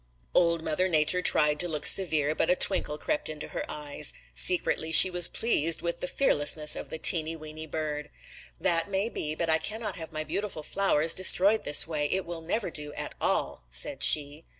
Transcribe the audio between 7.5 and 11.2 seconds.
bird. "'That may be, but I cannot have my beautiful flowers